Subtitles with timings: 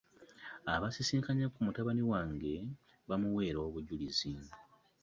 [0.73, 2.53] Abasisinkanyeeko ku mutabani wange
[3.09, 4.33] bamuweera obujulizi.